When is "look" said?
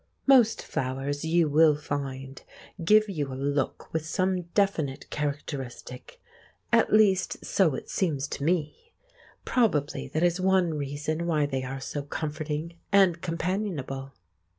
3.37-3.93